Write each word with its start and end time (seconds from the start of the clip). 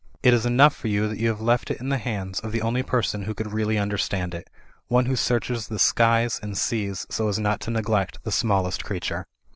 It 0.23 0.33
is 0.33 0.47
enough 0.47 0.75
for 0.75 0.87
you 0.87 1.07
that 1.07 1.19
you 1.19 1.27
have 1.27 1.41
left 1.41 1.69
it 1.69 1.79
in 1.79 1.89
the 1.89 1.99
hands 1.99 2.39
of 2.39 2.51
the 2.51 2.63
only 2.63 2.81
person 2.81 3.21
who 3.21 3.35
could 3.35 3.53
really 3.53 3.77
understand 3.77 4.33
it; 4.33 4.49
one 4.87 5.05
who 5.05 5.15
searches 5.15 5.67
the 5.67 5.77
skies 5.77 6.39
and 6.41 6.57
seas 6.57 7.05
so 7.11 7.27
as 7.27 7.37
not 7.37 7.59
to 7.59 7.69
neglect 7.69 8.23
the 8.23 8.31
smallest 8.31 8.83
creature." 8.83 9.27